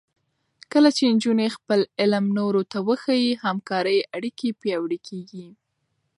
[0.71, 5.47] کله چې نجونې خپل علم نورو ته وښيي، همکارۍ اړیکې پیاوړې کېږي.